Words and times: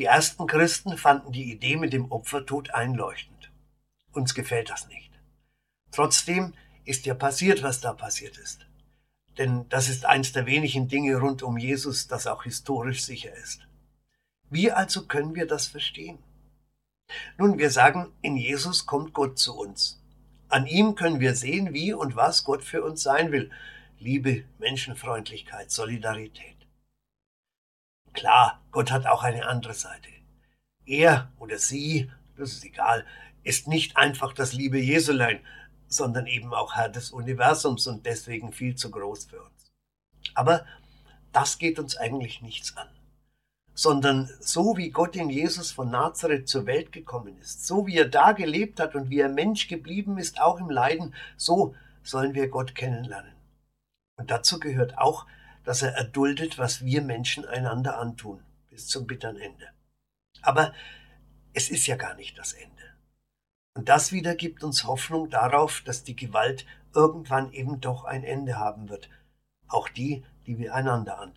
Die 0.00 0.06
ersten 0.06 0.46
Christen 0.46 0.96
fanden 0.96 1.30
die 1.30 1.52
Idee 1.52 1.76
mit 1.76 1.92
dem 1.92 2.10
Opfertod 2.10 2.70
einleuchtend. 2.70 3.52
Uns 4.12 4.34
gefällt 4.34 4.70
das 4.70 4.88
nicht. 4.88 5.10
Trotzdem 5.92 6.54
ist 6.86 7.04
ja 7.04 7.12
passiert, 7.12 7.62
was 7.62 7.82
da 7.82 7.92
passiert 7.92 8.38
ist. 8.38 8.66
Denn 9.36 9.68
das 9.68 9.90
ist 9.90 10.06
eins 10.06 10.32
der 10.32 10.46
wenigen 10.46 10.88
Dinge 10.88 11.16
rund 11.16 11.42
um 11.42 11.58
Jesus, 11.58 12.08
das 12.08 12.26
auch 12.26 12.44
historisch 12.44 13.04
sicher 13.04 13.34
ist. 13.34 13.68
Wie 14.48 14.72
also 14.72 15.04
können 15.04 15.34
wir 15.34 15.46
das 15.46 15.66
verstehen? 15.66 16.18
Nun, 17.36 17.58
wir 17.58 17.68
sagen, 17.68 18.10
in 18.22 18.38
Jesus 18.38 18.86
kommt 18.86 19.12
Gott 19.12 19.38
zu 19.38 19.54
uns. 19.54 20.02
An 20.48 20.64
ihm 20.66 20.94
können 20.94 21.20
wir 21.20 21.34
sehen, 21.34 21.74
wie 21.74 21.92
und 21.92 22.16
was 22.16 22.44
Gott 22.44 22.64
für 22.64 22.82
uns 22.82 23.02
sein 23.02 23.32
will. 23.32 23.50
Liebe, 23.98 24.44
Menschenfreundlichkeit, 24.58 25.70
Solidarität. 25.70 26.59
Klar, 28.12 28.60
Gott 28.70 28.90
hat 28.90 29.06
auch 29.06 29.22
eine 29.22 29.46
andere 29.46 29.74
Seite. 29.74 30.08
Er 30.84 31.30
oder 31.38 31.58
sie, 31.58 32.10
das 32.36 32.52
ist 32.52 32.64
egal, 32.64 33.06
ist 33.42 33.68
nicht 33.68 33.96
einfach 33.96 34.32
das 34.32 34.52
liebe 34.52 34.78
Jesulein, 34.78 35.40
sondern 35.86 36.26
eben 36.26 36.52
auch 36.52 36.74
Herr 36.74 36.88
des 36.88 37.10
Universums 37.10 37.86
und 37.86 38.06
deswegen 38.06 38.52
viel 38.52 38.74
zu 38.74 38.90
groß 38.90 39.26
für 39.26 39.42
uns. 39.42 39.72
Aber 40.34 40.64
das 41.32 41.58
geht 41.58 41.78
uns 41.78 41.96
eigentlich 41.96 42.42
nichts 42.42 42.76
an 42.76 42.88
sondern 43.80 44.28
so 44.40 44.76
wie 44.76 44.90
Gott 44.90 45.16
in 45.16 45.30
Jesus 45.30 45.72
von 45.72 45.90
Nazareth 45.90 46.46
zur 46.48 46.66
Welt 46.66 46.92
gekommen 46.92 47.38
ist, 47.40 47.66
so 47.66 47.86
wie 47.86 47.96
er 47.96 48.08
da 48.08 48.32
gelebt 48.32 48.78
hat 48.78 48.94
und 48.94 49.08
wie 49.08 49.20
er 49.20 49.30
Mensch 49.30 49.68
geblieben 49.68 50.18
ist, 50.18 50.38
auch 50.38 50.60
im 50.60 50.68
Leiden, 50.68 51.14
so 51.38 51.74
sollen 52.02 52.34
wir 52.34 52.48
Gott 52.48 52.74
kennenlernen. 52.74 53.32
Und 54.16 54.30
dazu 54.30 54.60
gehört 54.60 54.98
auch, 54.98 55.24
dass 55.64 55.82
er 55.82 55.92
erduldet, 55.92 56.58
was 56.58 56.84
wir 56.84 57.02
Menschen 57.02 57.44
einander 57.44 57.98
antun, 57.98 58.42
bis 58.68 58.86
zum 58.86 59.06
bitteren 59.06 59.36
Ende. 59.36 59.68
Aber 60.42 60.72
es 61.52 61.70
ist 61.70 61.86
ja 61.86 61.96
gar 61.96 62.14
nicht 62.14 62.38
das 62.38 62.52
Ende. 62.52 62.70
Und 63.74 63.88
das 63.88 64.12
wieder 64.12 64.34
gibt 64.34 64.64
uns 64.64 64.84
Hoffnung 64.84 65.30
darauf, 65.30 65.82
dass 65.82 66.02
die 66.02 66.16
Gewalt 66.16 66.66
irgendwann 66.94 67.52
eben 67.52 67.80
doch 67.80 68.04
ein 68.04 68.24
Ende 68.24 68.58
haben 68.58 68.88
wird, 68.88 69.08
auch 69.68 69.88
die, 69.88 70.24
die 70.46 70.58
wir 70.58 70.74
einander 70.74 71.18
antun. 71.18 71.36